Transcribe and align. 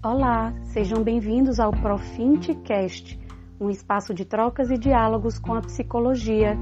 Olá, 0.00 0.54
sejam 0.72 1.02
bem-vindos 1.02 1.58
ao 1.58 1.72
Profintcast, 1.72 3.18
um 3.60 3.68
espaço 3.68 4.14
de 4.14 4.24
trocas 4.24 4.70
e 4.70 4.78
diálogos 4.78 5.40
com 5.40 5.54
a 5.54 5.60
psicologia. 5.60 6.56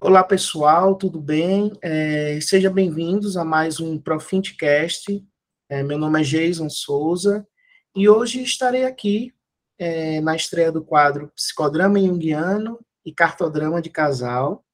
Olá 0.00 0.24
pessoal, 0.24 0.94
tudo 0.94 1.20
bem? 1.20 1.72
É, 1.82 2.40
sejam 2.40 2.72
bem-vindos 2.72 3.36
a 3.36 3.44
mais 3.44 3.80
um 3.80 3.98
Profintcast. 3.98 5.22
É, 5.68 5.82
meu 5.82 5.98
nome 5.98 6.22
é 6.22 6.24
Jason 6.24 6.70
Souza 6.70 7.46
e 7.94 8.08
hoje 8.08 8.42
estarei 8.42 8.86
aqui 8.86 9.34
é, 9.78 10.22
na 10.22 10.34
estreia 10.34 10.72
do 10.72 10.82
quadro 10.82 11.30
Psicodrama 11.36 12.00
Jungiano 12.00 12.78
e 13.04 13.12
Cartodrama 13.12 13.82
de 13.82 13.90
Casal. 13.90 14.64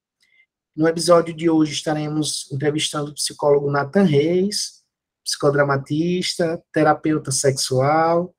No 0.77 0.87
episódio 0.87 1.35
de 1.35 1.51
hoje 1.51 1.73
estaremos 1.73 2.49
entrevistando 2.53 3.11
o 3.11 3.15
psicólogo 3.15 3.69
Nathan 3.69 4.05
Reis, 4.05 4.76
psicodramatista, 5.27 6.63
terapeuta 6.73 7.33
sexual 7.33 8.33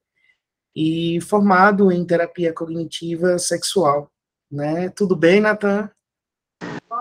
e 0.74 1.20
formado 1.20 1.92
em 1.92 2.06
terapia 2.06 2.54
cognitiva 2.54 3.38
sexual. 3.38 4.10
Né? 4.50 4.90
Tudo 4.92 5.14
bem, 5.14 5.42
Nathan? 5.42 5.92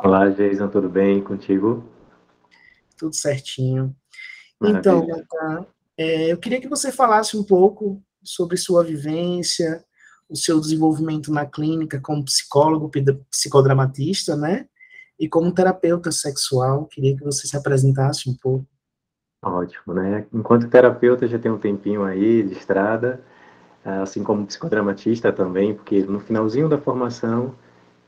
Olá, 0.02 0.28
Jason, 0.28 0.68
tudo 0.68 0.88
bem 0.88 1.22
contigo? 1.22 1.88
Tudo 2.98 3.14
certinho. 3.14 3.94
Maravilha. 4.60 4.80
Então, 4.80 5.06
Nathan, 5.06 5.66
é, 5.96 6.32
eu 6.32 6.38
queria 6.38 6.60
que 6.60 6.68
você 6.68 6.90
falasse 6.90 7.36
um 7.36 7.44
pouco 7.44 8.02
sobre 8.24 8.56
sua 8.56 8.82
vivência, 8.82 9.84
o 10.28 10.36
seu 10.36 10.58
desenvolvimento 10.58 11.32
na 11.32 11.46
clínica 11.46 12.00
como 12.00 12.24
psicólogo, 12.24 12.90
psicodramatista, 13.30 14.36
né? 14.36 14.66
E 15.18 15.28
como 15.28 15.52
terapeuta 15.52 16.10
sexual, 16.10 16.86
queria 16.86 17.16
que 17.16 17.22
você 17.22 17.46
se 17.46 17.56
apresentasse 17.56 18.28
um 18.28 18.34
pouco. 18.34 18.66
Ótimo, 19.42 19.94
né? 19.94 20.26
Enquanto 20.32 20.68
terapeuta 20.68 21.26
já 21.26 21.38
tem 21.38 21.50
um 21.50 21.58
tempinho 21.58 22.02
aí 22.04 22.42
de 22.42 22.52
estrada, 22.54 23.20
assim 23.84 24.24
como 24.24 24.46
psicodramatista 24.46 25.32
também, 25.32 25.74
porque 25.74 26.02
no 26.02 26.18
finalzinho 26.18 26.68
da 26.68 26.78
formação 26.78 27.54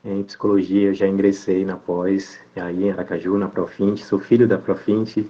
em 0.05 0.23
psicologia 0.25 0.93
já 0.95 1.07
ingressei 1.07 1.65
na 1.65 1.77
pós, 1.77 2.41
aí 2.57 2.85
em 2.85 2.91
Aracaju, 2.91 3.39
na 3.39 3.49
Profint, 3.49 3.99
sou 4.03 4.19
filho 4.19 4.49
da 4.49 4.59
Profint, 4.59 5.29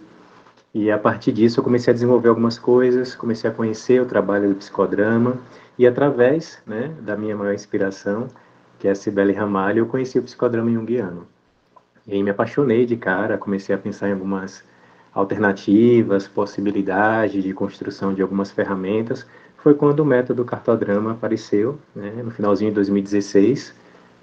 e 0.75 0.91
a 0.91 0.99
partir 0.99 1.33
disso 1.33 1.61
eu 1.61 1.65
comecei 1.65 1.91
a 1.91 1.95
desenvolver 1.95 2.29
algumas 2.29 2.59
coisas, 2.59 3.15
comecei 3.15 3.51
a 3.51 3.53
conhecer 3.53 4.01
o 4.01 4.07
trabalho 4.07 4.49
do 4.51 4.55
psicodrama, 4.55 5.37
e 5.79 5.87
através 5.87 6.63
né, 6.67 6.95
da 7.01 7.17
minha 7.17 7.37
maior 7.37 7.55
inspiração, 7.55 8.29
que 8.79 8.87
é 8.89 8.93
a 8.93 8.95
Cibele 8.95 9.33
Ramalho, 9.33 9.81
eu 9.81 9.87
conheci 9.87 10.19
o 10.19 10.23
psicodrama 10.23 10.71
junguiano. 10.71 11.27
E 12.07 12.15
aí 12.15 12.23
me 12.23 12.31
apaixonei 12.31 12.87
de 12.87 12.97
cara, 12.97 13.37
comecei 13.37 13.75
a 13.75 13.79
pensar 13.79 14.09
em 14.09 14.13
algumas 14.13 14.63
alternativas, 15.13 16.29
possibilidades 16.29 17.43
de 17.43 17.53
construção 17.53 18.15
de 18.15 18.23
algumas 18.23 18.51
ferramentas. 18.51 19.27
Foi 19.59 19.75
quando 19.75 20.01
o 20.01 20.07
método 20.07 20.45
cartodrama 20.45 21.13
apareceu, 21.13 21.79
né, 21.95 22.11
no 22.23 22.31
finalzinho 22.31 22.71
de 22.71 22.77
2016, 22.77 23.75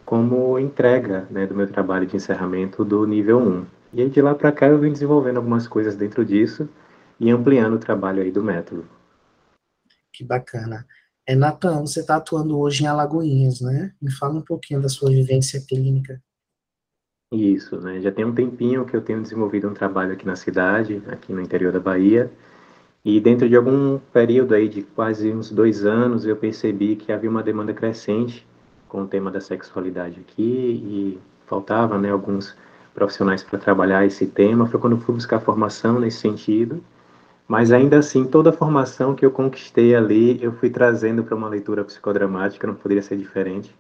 como 0.06 0.58
entrega 0.60 1.28
né, 1.30 1.46
do 1.46 1.56
meu 1.56 1.68
trabalho 1.68 2.06
de 2.06 2.16
encerramento 2.16 2.86
do 2.86 3.06
nível 3.06 3.40
1. 3.40 3.66
E 3.94 4.02
aí 4.02 4.10
de 4.10 4.22
lá 4.22 4.36
para 4.36 4.52
cá 4.52 4.68
eu 4.68 4.80
vim 4.80 4.92
desenvolvendo 4.92 5.38
algumas 5.38 5.68
coisas 5.68 5.96
dentro 5.96 6.24
disso 6.24 6.70
e 7.20 7.30
ampliando 7.32 7.76
o 7.76 7.80
trabalho 7.80 8.22
aí 8.22 8.32
do 8.32 8.44
método. 8.44 8.86
Que 10.14 10.24
bacana. 10.24 10.86
É, 11.28 11.36
Natan, 11.36 11.82
você 11.82 12.02
está 12.02 12.18
atuando 12.18 12.60
hoje 12.60 12.84
em 12.84 12.88
Alagoinhas, 12.88 13.60
né? 13.60 13.92
Me 14.00 14.12
fala 14.12 14.36
um 14.36 14.42
pouquinho 14.42 14.82
da 14.82 14.88
sua 14.88 15.10
vivência 15.10 15.60
clínica. 15.68 16.22
Isso, 17.32 17.80
né? 17.82 18.00
Já 18.02 18.12
tem 18.12 18.24
um 18.24 18.34
tempinho 18.34 18.86
que 18.86 18.96
eu 18.96 19.02
tenho 19.02 19.22
desenvolvido 19.22 19.68
um 19.68 19.74
trabalho 19.74 20.14
aqui 20.14 20.26
na 20.26 20.36
cidade, 20.36 21.02
aqui 21.08 21.34
no 21.34 21.42
interior 21.42 21.72
da 21.74 21.80
Bahia, 21.80 22.32
e 23.04 23.20
dentro 23.20 23.50
de 23.50 23.56
algum 23.56 24.00
período 24.14 24.54
aí 24.56 24.70
de 24.70 24.84
quase 24.84 25.32
uns 25.34 25.52
dois 25.52 25.86
anos, 25.86 26.26
eu 26.26 26.36
percebi 26.36 26.96
que 26.96 27.12
havia 27.12 27.30
uma 27.30 27.44
demanda 27.44 27.74
crescente 27.74 28.48
com 28.88 29.04
o 29.04 29.08
tema 29.08 29.32
da 29.32 29.42
sexualidade 29.42 30.20
aqui 30.22 30.42
e 30.44 31.20
faltava, 31.48 31.98
né, 32.00 32.12
alguns 32.12 32.56
profissionais 32.94 33.44
para 33.44 33.60
trabalhar 33.60 34.06
esse 34.06 34.28
tema. 34.28 34.68
Foi 34.68 34.80
quando 34.80 34.94
eu 34.94 35.00
fui 35.02 35.16
buscar 35.16 35.40
formação 35.40 36.00
nesse 36.00 36.20
sentido, 36.20 36.84
mas 37.48 37.72
ainda 37.72 38.00
assim, 38.00 38.26
toda 38.26 38.52
a 38.52 38.54
formação 38.54 39.16
que 39.16 39.26
eu 39.26 39.32
conquistei 39.32 39.96
ali, 39.96 40.44
eu 40.44 40.54
fui 40.54 40.70
trazendo 40.70 41.24
para 41.24 41.36
uma 41.36 41.50
leitura 41.50 41.84
psicodramática, 41.84 42.68
não 42.68 42.76
poderia 42.76 43.04
ser 43.04 43.18
diferente 43.18 43.76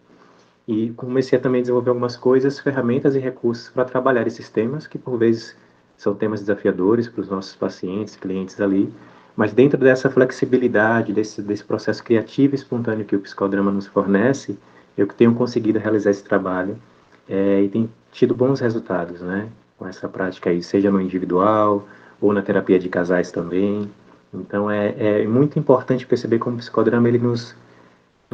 e 0.67 0.89
comecei 0.91 1.37
a 1.37 1.41
também 1.41 1.61
desenvolver 1.61 1.89
algumas 1.89 2.17
coisas, 2.17 2.59
ferramentas 2.59 3.15
e 3.15 3.19
recursos 3.19 3.69
para 3.69 3.85
trabalhar 3.85 4.25
esses 4.25 4.49
temas, 4.49 4.87
que 4.87 4.97
por 4.97 5.17
vezes 5.17 5.55
são 5.97 6.13
temas 6.15 6.41
desafiadores 6.41 7.07
para 7.07 7.21
os 7.21 7.29
nossos 7.29 7.55
pacientes, 7.55 8.15
clientes 8.15 8.59
ali, 8.59 8.91
mas 9.35 9.53
dentro 9.53 9.77
dessa 9.77 10.09
flexibilidade, 10.09 11.13
desse, 11.13 11.41
desse 11.41 11.63
processo 11.63 12.03
criativo 12.03 12.55
e 12.55 12.57
espontâneo 12.57 13.05
que 13.05 13.15
o 13.15 13.19
psicodrama 13.19 13.71
nos 13.71 13.85
fornece, 13.85 14.57
eu 14.97 15.07
tenho 15.07 15.33
conseguido 15.35 15.77
realizar 15.77 16.11
esse 16.11 16.23
trabalho 16.23 16.77
é, 17.27 17.61
e 17.63 17.69
tem 17.69 17.89
tido 18.11 18.33
bons 18.33 18.59
resultados, 18.59 19.21
né, 19.21 19.49
com 19.77 19.87
essa 19.87 20.07
prática 20.07 20.49
aí, 20.49 20.63
seja 20.63 20.89
no 20.89 21.01
individual 21.01 21.85
ou 22.19 22.33
na 22.33 22.41
terapia 22.41 22.79
de 22.79 22.87
casais 22.89 23.31
também. 23.31 23.89
Então 24.33 24.71
é, 24.71 25.21
é 25.21 25.27
muito 25.27 25.59
importante 25.59 26.07
perceber 26.07 26.39
como 26.39 26.55
o 26.55 26.59
psicodrama 26.59 27.07
ele 27.07 27.19
nos 27.19 27.55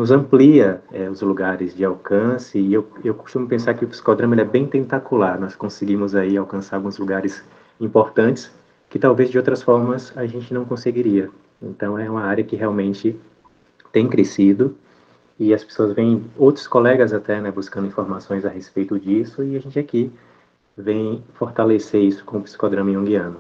nos 0.02 0.10
amplia 0.10 0.82
é, 0.92 1.08
os 1.08 1.22
lugares 1.22 1.76
de 1.76 1.86
alcance 1.86 2.58
e 2.58 2.74
eu, 2.74 2.88
eu 3.04 3.14
costumo 3.14 3.48
pensar 3.48 3.76
que 3.76 3.86
o 3.86 3.88
psicodrama 3.88 4.36
é 4.42 4.44
bem 4.44 4.66
tentacular, 4.66 5.40
nós 5.40 5.56
conseguimos 5.56 6.16
aí 6.16 6.36
alcançar 6.36 6.78
alguns 6.78 6.98
lugares 6.98 7.44
importantes 7.80 8.52
que 8.90 8.98
talvez 8.98 9.30
de 9.30 9.38
outras 9.38 9.62
formas 9.62 10.12
a 10.18 10.26
gente 10.26 10.52
não 10.52 10.66
conseguiria. 10.66 11.30
Então 11.62 12.00
é 12.00 12.10
uma 12.10 12.24
área 12.24 12.44
que 12.44 12.56
realmente 12.56 13.16
tem 13.92 14.10
crescido 14.10 14.76
e 15.40 15.54
as 15.54 15.64
pessoas 15.64 15.94
vêm, 15.94 16.26
outros 16.36 16.68
colegas 16.68 17.14
até, 17.14 17.40
né, 17.40 17.52
buscando 17.52 17.86
informações 17.86 18.44
a 18.44 18.50
respeito 18.50 19.00
disso 19.00 19.44
e 19.44 19.56
a 19.56 19.60
gente 19.60 19.78
aqui 19.78 20.12
vem 20.76 21.24
fortalecer 21.36 22.02
isso 22.02 22.26
com 22.26 22.40
o 22.40 22.42
psicodrama 22.42 22.92
junguiano. 22.92 23.38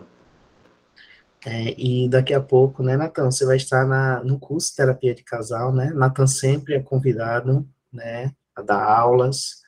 É, 1.46 1.74
e 1.78 2.08
daqui 2.08 2.34
a 2.34 2.42
pouco, 2.42 2.84
né, 2.84 2.96
Natan, 2.96 3.32
você 3.32 3.46
vai 3.46 3.58
estar 3.58 3.86
na, 3.86 4.24
no 4.24 4.40
curso 4.40 4.70
de 4.70 4.76
terapia 4.76 5.16
de 5.16 5.24
casal, 5.24 5.74
né? 5.74 5.92
Natan 5.94 6.28
sempre 6.28 6.76
é 6.76 6.80
convidado, 6.80 7.68
né, 7.92 8.32
a 8.56 8.62
dar 8.62 8.84
aulas, 8.84 9.62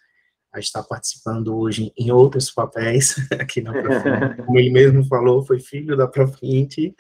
a 0.54 0.60
estar 0.60 0.84
participando 0.84 1.58
hoje 1.58 1.92
em 1.98 2.12
outros 2.12 2.52
papéis 2.52 3.16
aqui 3.42 3.60
na 3.60 3.72
Profinte. 3.72 4.44
Como 4.46 4.60
ele 4.60 4.70
mesmo 4.70 5.04
falou, 5.06 5.44
foi 5.44 5.60
filho 5.60 5.98
da 5.98 6.08
Profinte, 6.08 6.96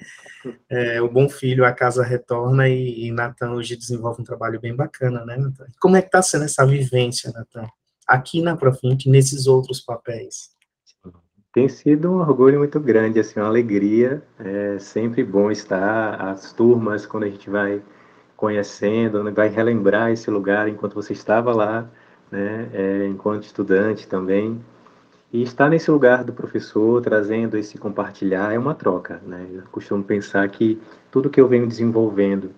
é, 0.67 0.99
o 0.99 1.07
bom 1.07 1.29
filho, 1.29 1.63
a 1.63 1.71
casa 1.71 2.03
retorna 2.03 2.67
e, 2.67 3.05
e 3.05 3.11
Natan 3.11 3.51
hoje 3.51 3.75
desenvolve 3.75 4.23
um 4.23 4.25
trabalho 4.25 4.59
bem 4.59 4.75
bacana, 4.75 5.23
né, 5.23 5.37
Natan? 5.37 5.67
Como 5.79 5.95
é 5.95 6.01
que 6.01 6.07
está 6.07 6.23
sendo 6.23 6.45
essa 6.45 6.65
vivência, 6.65 7.31
Natan, 7.31 7.67
aqui 8.07 8.41
na 8.41 8.57
Profinte, 8.57 9.07
nesses 9.07 9.45
outros 9.45 9.79
papéis? 9.79 10.52
Tem 11.53 11.69
sido 11.69 12.11
um 12.11 12.15
orgulho 12.19 12.57
muito 12.57 12.79
grande, 12.79 13.19
assim, 13.19 13.39
uma 13.39 13.47
alegria. 13.47 14.23
É 14.39 14.79
sempre 14.79 15.23
bom 15.23 15.51
estar 15.51 16.15
as 16.15 16.51
turmas 16.51 17.05
quando 17.05 17.25
a 17.25 17.29
gente 17.29 17.47
vai 17.47 17.79
conhecendo, 18.35 19.23
né, 19.23 19.29
vai 19.31 19.49
relembrar 19.49 20.11
esse 20.11 20.31
lugar 20.31 20.67
enquanto 20.67 20.95
você 20.95 21.13
estava 21.13 21.53
lá, 21.53 21.87
né? 22.31 22.69
É, 22.73 23.07
enquanto 23.07 23.43
estudante 23.43 24.07
também. 24.07 24.59
E 25.31 25.43
estar 25.43 25.69
nesse 25.69 25.91
lugar 25.91 26.23
do 26.23 26.33
professor, 26.33 27.01
trazendo 27.03 27.57
esse 27.57 27.77
compartilhar, 27.77 28.51
é 28.53 28.57
uma 28.59 28.73
troca, 28.75 29.21
né? 29.25 29.47
Eu 29.53 29.63
costumo 29.71 30.03
pensar 30.03 30.47
que 30.49 30.81
tudo 31.11 31.29
que 31.29 31.39
eu 31.39 31.47
venho 31.47 31.67
desenvolvendo 31.67 32.51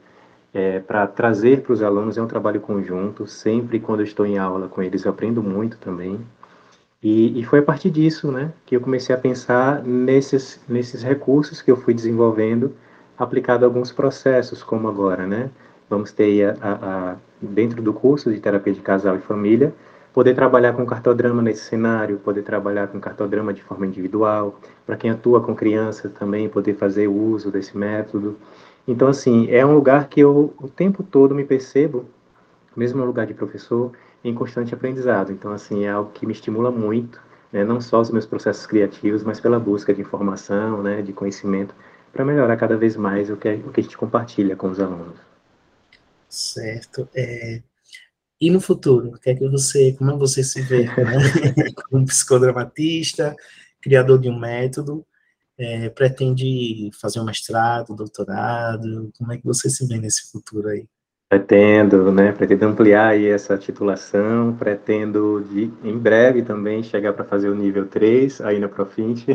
é, 0.53 0.79
para 0.79 1.05
trazer 1.07 1.63
para 1.63 1.73
os 1.73 1.83
alunos 1.83 2.17
é 2.17 2.21
um 2.21 2.27
trabalho 2.27 2.61
conjunto. 2.61 3.27
Sempre 3.27 3.79
quando 3.79 3.99
eu 4.01 4.05
estou 4.05 4.25
em 4.25 4.37
aula 4.37 4.69
com 4.69 4.81
eles, 4.81 5.03
eu 5.05 5.11
aprendo 5.11 5.43
muito 5.43 5.77
também. 5.79 6.19
E, 7.05 7.39
e, 7.39 7.43
foi 7.43 7.59
a 7.59 7.61
partir 7.61 7.91
disso, 7.91 8.31
né, 8.31 8.51
que 8.65 8.75
eu 8.75 8.81
comecei 8.81 9.13
a 9.13 9.17
pensar 9.19 9.83
nesses, 9.83 10.59
nesses 10.67 11.03
recursos 11.03 11.61
que 11.61 11.69
eu 11.69 11.77
fui 11.77 11.93
desenvolvendo, 11.93 12.73
aplicado 13.15 13.63
a 13.63 13.67
alguns 13.67 13.91
processos, 13.91 14.63
como 14.63 14.87
agora, 14.87 15.27
né, 15.27 15.51
vamos 15.87 16.11
ter 16.11 16.43
a, 16.43 16.55
a, 16.59 17.11
a, 17.11 17.15
dentro 17.39 17.79
do 17.79 17.93
curso 17.93 18.33
de 18.33 18.39
terapia 18.39 18.73
de 18.73 18.81
casal 18.81 19.15
e 19.17 19.19
família, 19.19 19.71
poder 20.15 20.33
trabalhar 20.33 20.73
com 20.73 20.83
cartodrama 20.83 21.43
nesse 21.43 21.65
cenário, 21.65 22.17
poder 22.17 22.41
trabalhar 22.41 22.87
com 22.87 22.99
cartodrama 22.99 23.53
de 23.53 23.61
forma 23.61 23.85
individual, 23.85 24.59
para 24.83 24.97
quem 24.97 25.11
atua 25.11 25.39
com 25.41 25.53
criança 25.53 26.09
também 26.09 26.49
poder 26.49 26.73
fazer 26.73 27.07
uso 27.07 27.51
desse 27.51 27.77
método. 27.77 28.35
Então, 28.87 29.07
assim, 29.07 29.47
é 29.51 29.63
um 29.63 29.75
lugar 29.75 30.09
que 30.09 30.21
eu 30.21 30.55
o 30.59 30.67
tempo 30.67 31.03
todo 31.03 31.35
me 31.35 31.45
percebo, 31.45 32.05
mesmo 32.75 32.99
no 32.99 33.05
lugar 33.05 33.27
de 33.27 33.35
professor, 33.35 33.91
em 34.29 34.33
constante 34.35 34.73
aprendizado. 34.73 35.31
Então, 35.31 35.51
assim, 35.51 35.85
é 35.85 35.89
algo 35.89 36.11
que 36.11 36.25
me 36.25 36.33
estimula 36.33 36.71
muito, 36.71 37.21
né, 37.51 37.63
não 37.63 37.79
só 37.79 38.01
os 38.01 38.11
meus 38.11 38.25
processos 38.25 38.65
criativos, 38.65 39.23
mas 39.23 39.39
pela 39.39 39.59
busca 39.59 39.93
de 39.93 40.01
informação, 40.01 40.81
né, 40.83 41.01
de 41.01 41.13
conhecimento, 41.13 41.75
para 42.11 42.25
melhorar 42.25 42.57
cada 42.57 42.77
vez 42.77 42.95
mais 42.97 43.29
o 43.29 43.37
que, 43.37 43.49
o 43.53 43.71
que 43.71 43.81
a 43.81 43.83
gente 43.83 43.97
compartilha 43.97 44.55
com 44.55 44.69
os 44.69 44.79
alunos. 44.79 45.19
Certo. 46.29 47.07
É... 47.15 47.61
E 48.41 48.51
no 48.51 48.59
futuro, 48.59 49.09
o 49.09 49.19
que 49.19 49.29
é 49.29 49.35
que 49.35 49.47
você, 49.49 49.93
como 49.93 50.11
é 50.11 50.17
você 50.17 50.43
se 50.43 50.61
vê, 50.61 50.85
né? 50.85 51.17
como 51.89 52.05
psicodramatista, 52.05 53.35
criador 53.81 54.19
de 54.19 54.29
um 54.29 54.39
método, 54.39 55.05
É, 55.57 55.89
pretende 55.89 56.91
fazer 57.01 57.19
um 57.21 57.25
mestrado, 57.25 57.95
doutorado? 57.95 59.11
Como 59.17 59.31
é 59.33 59.37
que 59.37 59.45
você 59.45 59.69
se 59.69 59.87
vê 59.87 59.97
nesse 59.99 60.31
futuro 60.31 60.67
aí? 60.69 60.87
Pretendo, 61.27 62.11
né? 62.11 62.31
Pretendo 62.31 62.65
ampliar 62.65 63.07
aí 63.07 63.27
essa 63.27 63.57
titulação, 63.57 64.53
pretendo 64.53 65.43
de, 65.49 65.71
em 65.83 65.97
breve 65.97 66.43
também 66.43 66.83
chegar 66.83 67.13
para 67.13 67.25
fazer 67.25 67.49
o 67.49 67.55
nível 67.55 67.87
3 67.87 68.41
aí 68.41 68.59
na 68.59 68.67
Profint. 68.67 69.25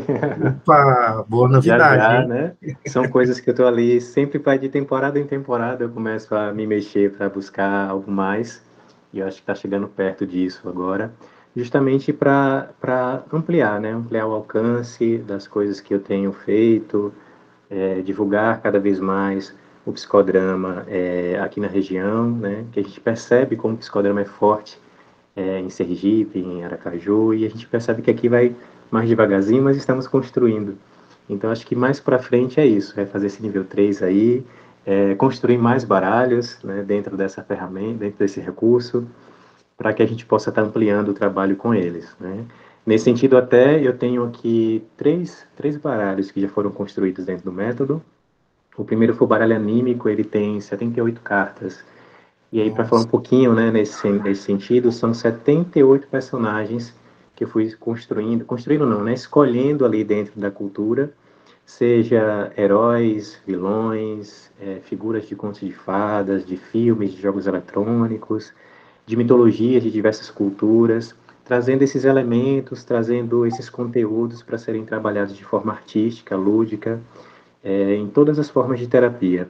Opa, 0.63 1.25
boa 1.27 1.49
novidade. 1.51 2.01
Já, 2.01 2.21
já, 2.21 2.27
né? 2.27 2.53
São 2.87 3.09
coisas 3.09 3.41
que 3.41 3.49
eu 3.49 3.51
estou 3.51 3.67
ali 3.67 3.99
sempre 3.99 4.39
para 4.39 4.55
de 4.55 4.69
temporada 4.69 5.19
em 5.19 5.27
temporada 5.27 5.83
eu 5.83 5.89
começo 5.89 6.33
a 6.33 6.53
me 6.53 6.65
mexer 6.65 7.11
para 7.11 7.27
buscar 7.27 7.89
algo 7.89 8.09
mais. 8.09 8.63
E 9.11 9.19
eu 9.19 9.27
acho 9.27 9.37
que 9.37 9.43
está 9.43 9.53
chegando 9.53 9.89
perto 9.89 10.25
disso 10.25 10.69
agora, 10.69 11.11
justamente 11.53 12.13
para 12.13 12.69
ampliar, 13.33 13.81
né? 13.81 13.91
Ampliar 13.91 14.25
o 14.27 14.33
alcance 14.33 15.17
das 15.17 15.45
coisas 15.45 15.81
que 15.81 15.93
eu 15.93 15.99
tenho 15.99 16.31
feito, 16.31 17.13
é, 17.69 18.01
divulgar 18.01 18.61
cada 18.61 18.79
vez 18.79 18.97
mais 18.97 19.53
o 19.85 19.91
psicodrama 19.91 20.85
é, 20.87 21.39
aqui 21.41 21.59
na 21.59 21.67
região, 21.67 22.29
né, 22.29 22.65
que 22.71 22.79
a 22.79 22.83
gente 22.83 22.99
percebe 22.99 23.55
como 23.55 23.73
o 23.73 23.77
psicodrama 23.77 24.21
é 24.21 24.25
forte 24.25 24.79
é, 25.35 25.59
em 25.59 25.69
Sergipe, 25.69 26.39
em 26.39 26.63
Aracaju, 26.63 27.33
e 27.33 27.45
a 27.45 27.49
gente 27.49 27.67
percebe 27.67 28.01
que 28.01 28.11
aqui 28.11 28.29
vai 28.29 28.55
mais 28.91 29.07
devagarzinho, 29.07 29.63
mas 29.63 29.77
estamos 29.77 30.07
construindo. 30.07 30.77
Então, 31.29 31.49
acho 31.49 31.65
que 31.65 31.75
mais 31.75 31.99
para 31.99 32.19
frente 32.19 32.59
é 32.59 32.65
isso, 32.65 32.99
é 32.99 33.05
fazer 33.05 33.27
esse 33.27 33.41
nível 33.41 33.63
3 33.63 34.03
aí, 34.03 34.45
é, 34.85 35.15
construir 35.15 35.57
mais 35.57 35.83
baralhos 35.83 36.59
né, 36.63 36.83
dentro 36.83 37.15
dessa 37.15 37.41
ferramenta, 37.43 37.99
dentro 37.99 38.19
desse 38.19 38.39
recurso, 38.41 39.07
para 39.77 39.93
que 39.93 40.03
a 40.03 40.05
gente 40.05 40.25
possa 40.25 40.49
estar 40.49 40.61
tá 40.61 40.67
ampliando 40.67 41.09
o 41.09 41.13
trabalho 41.13 41.55
com 41.55 41.73
eles. 41.73 42.15
Né? 42.19 42.45
Nesse 42.85 43.05
sentido, 43.05 43.37
até 43.37 43.79
eu 43.79 43.97
tenho 43.97 44.23
aqui 44.25 44.83
três, 44.97 45.47
três 45.55 45.77
baralhos 45.77 46.31
que 46.31 46.41
já 46.41 46.49
foram 46.49 46.71
construídos 46.71 47.25
dentro 47.25 47.45
do 47.45 47.51
método, 47.51 48.01
o 48.77 48.85
primeiro 48.85 49.13
foi 49.13 49.25
o 49.25 49.27
baralho 49.27 49.55
anímico, 49.55 50.07
ele 50.09 50.23
tem 50.23 50.59
78 50.59 51.21
cartas. 51.21 51.83
E 52.51 52.61
aí, 52.61 52.69
para 52.71 52.85
falar 52.85 53.01
um 53.01 53.07
pouquinho 53.07 53.53
né, 53.53 53.71
nesse, 53.71 54.07
nesse 54.09 54.43
sentido, 54.43 54.91
são 54.91 55.13
78 55.13 56.07
personagens 56.07 56.93
que 57.35 57.43
eu 57.43 57.47
fui 57.47 57.71
construindo, 57.73 58.45
construindo 58.45 58.85
não, 58.85 59.03
né, 59.03 59.13
escolhendo 59.13 59.85
ali 59.85 60.03
dentro 60.03 60.39
da 60.39 60.51
cultura, 60.51 61.11
seja 61.65 62.51
heróis, 62.57 63.39
vilões, 63.47 64.51
é, 64.59 64.79
figuras 64.83 65.27
de 65.27 65.35
contos 65.35 65.61
de 65.61 65.71
fadas, 65.71 66.45
de 66.45 66.57
filmes, 66.57 67.13
de 67.13 67.21
jogos 67.21 67.47
eletrônicos, 67.47 68.53
de 69.05 69.15
mitologias 69.15 69.81
de 69.81 69.89
diversas 69.89 70.29
culturas, 70.29 71.15
trazendo 71.45 71.81
esses 71.81 72.03
elementos, 72.03 72.83
trazendo 72.83 73.45
esses 73.45 73.69
conteúdos 73.69 74.43
para 74.43 74.57
serem 74.57 74.85
trabalhados 74.85 75.35
de 75.35 75.43
forma 75.43 75.71
artística, 75.71 76.35
lúdica, 76.35 76.99
é, 77.63 77.95
em 77.95 78.07
todas 78.07 78.39
as 78.39 78.49
formas 78.49 78.79
de 78.79 78.87
terapia. 78.87 79.49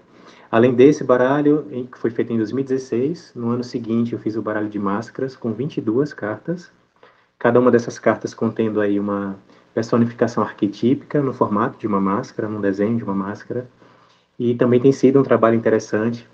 Além 0.52 0.74
desse 0.74 1.04
baralho, 1.04 1.66
que 1.92 1.98
foi 1.98 2.12
feito 2.12 2.34
em 2.34 2.38
2016, 2.38 3.32
no 3.36 3.52
ano 3.52 3.64
seguinte 3.64 4.14
eu 4.14 4.20
fiz 4.20 4.36
o 4.36 4.42
baralho 4.42 4.68
de 4.68 4.78
máscaras 4.78 5.36
com 5.36 5.54
22 5.54 6.14
cartas, 6.14 6.70
cada 7.40 7.60
uma 7.60 7.72
dessas 7.72 7.98
cartas 7.98 8.34
contendo 8.34 8.82
aí 8.82 9.00
uma 9.00 9.38
personificação 9.74 10.44
arquetípica 10.44 11.22
no 11.22 11.34
formato 11.34 11.80
de 11.80 11.88
uma 11.88 12.02
máscara, 12.02 12.48
num 12.48 12.60
desenho 12.60 12.98
de 12.98 13.04
uma 13.04 13.16
máscara. 13.16 13.68
E 14.38 14.56
também 14.56 14.80
tem 14.80 14.92
sido 14.92 15.20
um 15.20 15.24
trabalho 15.24 15.56
interessante. 15.56 16.28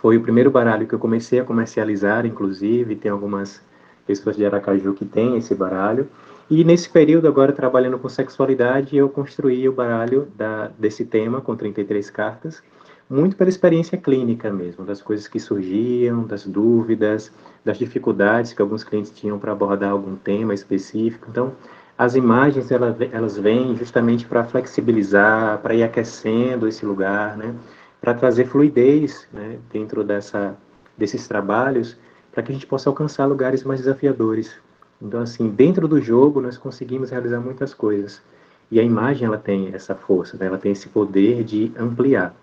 Foi 0.00 0.16
o 0.16 0.22
primeiro 0.22 0.50
baralho 0.50 0.86
que 0.86 0.94
eu 0.94 0.98
comecei 0.98 1.40
a 1.40 1.44
comercializar, 1.44 2.24
inclusive, 2.26 2.96
tem 2.96 3.10
algumas 3.10 3.60
pessoas 4.06 4.36
de 4.36 4.44
Aracaju 4.44 4.94
que 4.94 5.04
têm 5.04 5.36
esse 5.36 5.54
baralho. 5.54 6.08
E 6.50 6.64
nesse 6.64 6.88
período, 6.88 7.28
agora 7.28 7.52
trabalhando 7.52 7.98
com 7.98 8.08
sexualidade, 8.08 8.96
eu 8.96 9.08
construí 9.08 9.68
o 9.68 9.72
baralho 9.72 10.28
da, 10.36 10.70
desse 10.78 11.04
tema 11.04 11.40
com 11.40 11.56
33 11.56 12.10
cartas, 12.10 12.62
muito 13.08 13.36
pela 13.36 13.50
experiência 13.50 13.96
clínica 13.98 14.50
mesmo, 14.50 14.84
das 14.84 15.02
coisas 15.02 15.28
que 15.28 15.38
surgiam, 15.38 16.24
das 16.24 16.46
dúvidas, 16.46 17.32
das 17.64 17.78
dificuldades 17.78 18.52
que 18.52 18.62
alguns 18.62 18.82
clientes 18.84 19.12
tinham 19.12 19.38
para 19.38 19.52
abordar 19.52 19.90
algum 19.90 20.16
tema 20.16 20.54
específico. 20.54 21.26
Então, 21.30 21.52
as 21.96 22.14
imagens 22.14 22.70
elas, 22.70 22.96
elas 23.12 23.36
vêm 23.36 23.76
justamente 23.76 24.26
para 24.26 24.44
flexibilizar, 24.44 25.58
para 25.58 25.74
ir 25.74 25.82
aquecendo 25.82 26.66
esse 26.66 26.84
lugar, 26.84 27.36
né? 27.36 27.54
para 28.00 28.14
trazer 28.14 28.46
fluidez 28.46 29.28
né? 29.32 29.58
dentro 29.70 30.02
dessa, 30.02 30.56
desses 30.96 31.28
trabalhos, 31.28 31.96
para 32.32 32.42
que 32.42 32.50
a 32.50 32.54
gente 32.54 32.66
possa 32.66 32.88
alcançar 32.88 33.26
lugares 33.26 33.62
mais 33.62 33.80
desafiadores. 33.80 34.54
Então, 35.02 35.20
assim, 35.20 35.48
dentro 35.48 35.88
do 35.88 36.00
jogo 36.00 36.40
nós 36.40 36.56
conseguimos 36.56 37.10
realizar 37.10 37.40
muitas 37.40 37.74
coisas. 37.74 38.22
E 38.70 38.78
a 38.78 38.82
imagem, 38.82 39.26
ela 39.26 39.36
tem 39.36 39.70
essa 39.74 39.94
força, 39.94 40.36
né? 40.38 40.46
ela 40.46 40.56
tem 40.56 40.72
esse 40.72 40.88
poder 40.88 41.42
de 41.42 41.72
ampliar. 41.76 42.34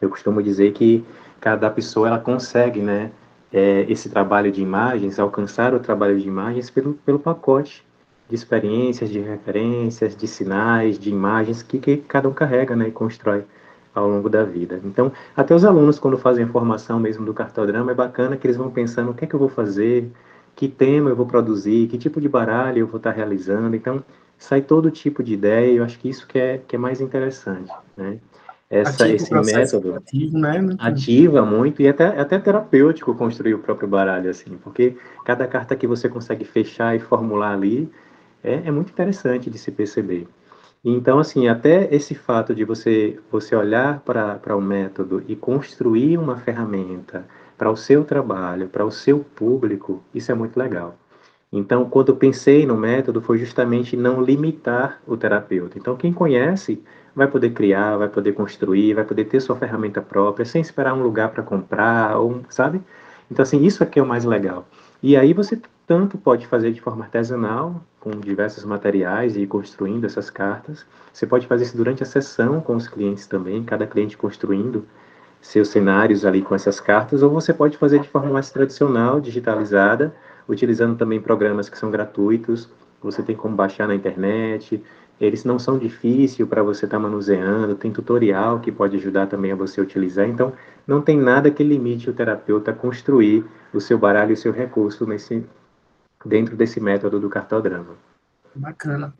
Eu 0.00 0.10
costumo 0.10 0.42
dizer 0.42 0.72
que 0.72 1.04
cada 1.40 1.70
pessoa, 1.70 2.08
ela 2.08 2.18
consegue, 2.18 2.80
né, 2.80 3.10
é, 3.52 3.86
esse 3.88 4.08
trabalho 4.08 4.52
de 4.52 4.62
imagens, 4.62 5.18
alcançar 5.18 5.74
o 5.74 5.80
trabalho 5.80 6.18
de 6.18 6.28
imagens 6.28 6.70
pelo, 6.70 6.94
pelo 6.94 7.18
pacote 7.18 7.84
de 8.28 8.34
experiências, 8.34 9.08
de 9.08 9.20
referências, 9.20 10.14
de 10.14 10.26
sinais, 10.28 10.98
de 10.98 11.10
imagens 11.10 11.62
que, 11.62 11.78
que 11.78 11.96
cada 11.96 12.28
um 12.28 12.32
carrega, 12.32 12.76
né, 12.76 12.88
e 12.88 12.92
constrói 12.92 13.44
ao 13.94 14.08
longo 14.08 14.28
da 14.28 14.44
vida. 14.44 14.80
Então, 14.84 15.10
até 15.36 15.54
os 15.54 15.64
alunos, 15.64 15.98
quando 15.98 16.18
fazem 16.18 16.44
a 16.44 16.48
formação 16.48 17.00
mesmo 17.00 17.24
do 17.24 17.34
cartodrama, 17.34 17.90
é 17.90 17.94
bacana 17.94 18.36
que 18.36 18.46
eles 18.46 18.56
vão 18.56 18.70
pensando 18.70 19.10
o 19.10 19.14
que 19.14 19.24
é 19.24 19.26
que 19.26 19.34
eu 19.34 19.40
vou 19.40 19.48
fazer, 19.48 20.08
que 20.58 20.66
tema 20.66 21.08
eu 21.08 21.14
vou 21.14 21.24
produzir, 21.24 21.86
que 21.86 21.96
tipo 21.96 22.20
de 22.20 22.28
baralho 22.28 22.80
eu 22.80 22.86
vou 22.88 22.96
estar 22.96 23.12
realizando. 23.12 23.76
Então, 23.76 24.02
sai 24.36 24.60
todo 24.60 24.90
tipo 24.90 25.22
de 25.22 25.34
ideia, 25.34 25.70
eu 25.70 25.84
acho 25.84 25.96
que 26.00 26.08
isso 26.08 26.26
que 26.26 26.36
é, 26.36 26.58
que 26.58 26.74
é 26.74 26.78
mais 26.78 27.00
interessante, 27.00 27.72
né? 27.96 28.18
Essa, 28.68 29.08
esse 29.08 29.32
método 29.32 29.94
ativo, 29.94 30.36
né? 30.36 30.58
ativa 30.80 31.46
muito 31.46 31.80
e 31.80 31.86
até, 31.86 32.08
até 32.20 32.40
terapêutico 32.40 33.14
construir 33.14 33.54
o 33.54 33.60
próprio 33.60 33.88
baralho, 33.88 34.28
assim, 34.28 34.58
porque 34.58 34.96
cada 35.24 35.46
carta 35.46 35.76
que 35.76 35.86
você 35.86 36.08
consegue 36.08 36.44
fechar 36.44 36.96
e 36.96 36.98
formular 36.98 37.52
ali 37.52 37.88
é, 38.42 38.62
é 38.64 38.70
muito 38.72 38.90
interessante 38.90 39.48
de 39.48 39.58
se 39.58 39.70
perceber. 39.70 40.26
Então, 40.84 41.20
assim, 41.20 41.46
até 41.46 41.88
esse 41.94 42.16
fato 42.16 42.52
de 42.52 42.64
você, 42.64 43.16
você 43.30 43.54
olhar 43.54 44.00
para 44.00 44.56
o 44.56 44.58
um 44.58 44.60
método 44.60 45.22
e 45.28 45.36
construir 45.36 46.18
uma 46.18 46.36
ferramenta 46.36 47.24
para 47.58 47.70
o 47.70 47.76
seu 47.76 48.04
trabalho, 48.04 48.68
para 48.68 48.86
o 48.86 48.90
seu 48.90 49.18
público, 49.18 50.00
isso 50.14 50.30
é 50.30 50.34
muito 50.34 50.56
legal. 50.56 50.96
Então, 51.52 51.88
quando 51.88 52.10
eu 52.10 52.16
pensei 52.16 52.64
no 52.64 52.76
método, 52.76 53.20
foi 53.20 53.38
justamente 53.38 53.96
não 53.96 54.22
limitar 54.22 55.00
o 55.06 55.16
terapeuta. 55.16 55.78
Então, 55.78 55.96
quem 55.96 56.12
conhece 56.12 56.80
vai 57.16 57.26
poder 57.26 57.50
criar, 57.50 57.96
vai 57.96 58.08
poder 58.08 58.32
construir, 58.32 58.94
vai 58.94 59.04
poder 59.04 59.24
ter 59.24 59.40
sua 59.40 59.56
ferramenta 59.56 60.00
própria, 60.00 60.44
sem 60.44 60.60
esperar 60.60 60.94
um 60.94 61.02
lugar 61.02 61.30
para 61.30 61.42
comprar, 61.42 62.18
ou, 62.18 62.42
sabe? 62.48 62.80
Então, 63.30 63.42
assim, 63.42 63.64
isso 63.64 63.82
aqui 63.82 63.98
é 63.98 64.02
o 64.02 64.06
mais 64.06 64.24
legal. 64.24 64.68
E 65.02 65.16
aí 65.16 65.32
você 65.32 65.60
tanto 65.86 66.18
pode 66.18 66.46
fazer 66.46 66.70
de 66.70 66.82
forma 66.82 67.04
artesanal, 67.04 67.82
com 67.98 68.10
diversos 68.10 68.64
materiais 68.64 69.36
e 69.36 69.46
construindo 69.46 70.04
essas 70.04 70.28
cartas. 70.28 70.84
Você 71.12 71.26
pode 71.26 71.46
fazer 71.46 71.64
isso 71.64 71.76
durante 71.76 72.02
a 72.02 72.06
sessão 72.06 72.60
com 72.60 72.76
os 72.76 72.86
clientes 72.86 73.26
também, 73.26 73.64
cada 73.64 73.86
cliente 73.86 74.16
construindo 74.16 74.86
seus 75.40 75.68
cenários 75.68 76.24
ali 76.24 76.42
com 76.42 76.54
essas 76.54 76.80
cartas, 76.80 77.22
ou 77.22 77.30
você 77.30 77.52
pode 77.52 77.76
fazer 77.76 78.00
de 78.00 78.08
forma 78.08 78.32
mais 78.32 78.50
tradicional, 78.50 79.20
digitalizada, 79.20 80.14
utilizando 80.48 80.96
também 80.96 81.20
programas 81.20 81.68
que 81.68 81.78
são 81.78 81.90
gratuitos, 81.90 82.68
você 83.00 83.22
tem 83.22 83.36
como 83.36 83.54
baixar 83.54 83.86
na 83.86 83.94
internet, 83.94 84.82
eles 85.20 85.44
não 85.44 85.58
são 85.58 85.78
difíceis 85.78 86.48
para 86.48 86.62
você 86.62 86.84
estar 86.84 86.96
tá 86.96 87.02
manuseando, 87.02 87.74
tem 87.74 87.92
tutorial 87.92 88.60
que 88.60 88.70
pode 88.70 88.96
ajudar 88.96 89.26
também 89.26 89.52
a 89.52 89.56
você 89.56 89.80
utilizar, 89.80 90.28
então 90.28 90.52
não 90.86 91.02
tem 91.02 91.18
nada 91.18 91.50
que 91.50 91.62
limite 91.62 92.08
o 92.08 92.12
terapeuta 92.12 92.70
a 92.70 92.74
construir 92.74 93.44
o 93.72 93.80
seu 93.80 93.98
baralho 93.98 94.30
e 94.30 94.34
o 94.34 94.36
seu 94.36 94.52
recurso 94.52 95.06
nesse, 95.06 95.44
dentro 96.24 96.56
desse 96.56 96.80
método 96.80 97.18
do 97.18 97.28
cartodrama. 97.28 97.94
Bacana. 98.54 99.14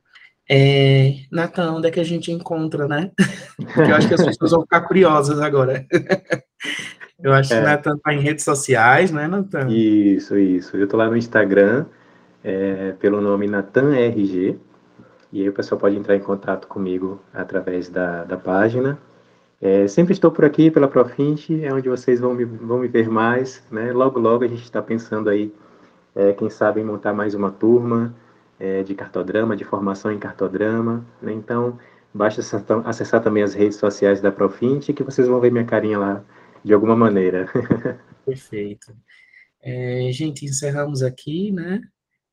É, 0.51 1.15
Natan, 1.31 1.73
onde 1.73 1.89
é 1.89 1.91
que 1.91 2.01
a 2.01 2.05
gente 2.05 2.33
encontra, 2.33 2.89
né? 2.89 3.11
Porque 3.75 3.91
eu 3.91 3.95
acho 3.95 4.09
que 4.09 4.15
as 4.15 4.25
pessoas 4.25 4.51
vão 4.53 4.63
ficar 4.63 4.81
curiosas 4.83 5.41
agora. 5.41 5.87
Eu 7.21 7.33
acho 7.33 7.53
é. 7.53 7.57
que 7.57 7.63
o 7.63 7.67
Natan 7.67 7.97
está 7.97 8.15
em 8.15 8.21
redes 8.21 8.45
sociais, 8.45 9.11
né, 9.11 9.27
Natan? 9.27 9.69
Isso, 9.69 10.39
isso. 10.39 10.77
Eu 10.77 10.85
estou 10.85 10.97
lá 10.97 11.11
no 11.11 11.17
Instagram, 11.17 11.87
é, 12.45 12.93
pelo 13.01 13.21
nome 13.21 13.49
NatanRG, 13.49 14.57
e 15.33 15.43
aí 15.43 15.49
o 15.49 15.53
pessoal 15.53 15.81
pode 15.81 15.97
entrar 15.97 16.15
em 16.15 16.21
contato 16.21 16.69
comigo 16.69 17.21
através 17.35 17.89
da, 17.89 18.23
da 18.23 18.37
página. 18.37 18.97
É, 19.61 19.89
sempre 19.89 20.13
estou 20.13 20.31
por 20.31 20.45
aqui 20.45 20.71
pela 20.71 20.87
Profint, 20.87 21.51
é 21.51 21.73
onde 21.73 21.89
vocês 21.89 22.21
vão 22.21 22.35
me, 22.35 22.45
vão 22.45 22.79
me 22.79 22.87
ver 22.87 23.09
mais, 23.09 23.65
né? 23.69 23.93
Logo, 23.93 24.21
logo 24.21 24.45
a 24.45 24.49
gente 24.49 24.63
está 24.63 24.81
pensando 24.81 25.29
aí, 25.29 25.53
é, 26.15 26.33
quem 26.33 26.49
sabe, 26.49 26.81
em 26.81 26.85
montar 26.85 27.13
mais 27.13 27.35
uma 27.35 27.51
turma, 27.51 28.15
é, 28.59 28.83
de 28.83 28.95
cartodrama, 28.95 29.57
de 29.57 29.65
formação 29.65 30.13
em 30.13 30.19
cartodrama. 30.19 31.07
Né? 31.23 31.33
Então, 31.33 31.79
basta 32.13 32.41
acessar, 32.85 33.23
também 33.23 33.43
as 33.43 33.55
redes 33.55 33.79
sociais 33.79 34.21
da 34.21 34.33
Profint 34.33 34.93
que 34.93 35.03
vocês 35.03 35.29
vão 35.29 35.41
ver 35.41 35.53
minha 35.53 35.65
carinha 35.65 35.99
lá 35.99 36.25
de 36.65 36.73
alguma 36.73 36.97
maneira. 36.97 37.47
Perfeito. 38.25 38.95
É, 39.63 40.11
gente, 40.13 40.45
encerramos 40.45 41.03
aqui, 41.03 41.51
né? 41.53 41.81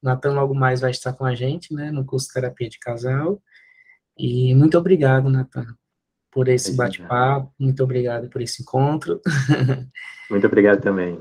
Natan 0.01 0.34
logo 0.34 0.53
mais 0.53 0.82
vai 0.82 0.91
estar 0.91 1.13
com 1.13 1.25
a 1.25 1.34
gente, 1.34 1.74
né, 1.74 1.89
no 1.89 2.05
curso 2.05 2.32
Terapia 2.32 2.70
de 2.70 2.77
Casal. 2.77 3.41
E 4.17 4.53
muito 4.53 4.77
obrigado, 4.77 5.29
Natan, 5.29 5.65
por 6.32 6.48
esse 6.48 6.75
bate-papo, 6.75 7.51
muito 7.60 7.84
obrigado 7.84 8.29
por 8.29 8.41
esse 8.41 8.62
encontro. 8.62 9.20
Muito 10.27 10.48
obrigado 10.48 10.82
também. 10.82 11.20